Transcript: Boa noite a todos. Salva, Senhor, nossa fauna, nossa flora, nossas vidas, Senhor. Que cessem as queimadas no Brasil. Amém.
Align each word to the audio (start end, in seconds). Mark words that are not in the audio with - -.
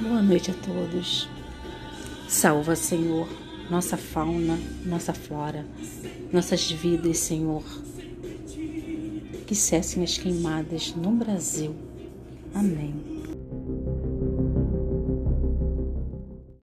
Boa 0.00 0.22
noite 0.22 0.50
a 0.50 0.54
todos. 0.54 1.28
Salva, 2.26 2.74
Senhor, 2.74 3.28
nossa 3.70 3.98
fauna, 3.98 4.58
nossa 4.86 5.12
flora, 5.12 5.66
nossas 6.32 6.70
vidas, 6.70 7.18
Senhor. 7.18 7.62
Que 9.46 9.54
cessem 9.54 10.02
as 10.02 10.16
queimadas 10.16 10.94
no 10.96 11.10
Brasil. 11.10 11.74
Amém. 12.54 13.09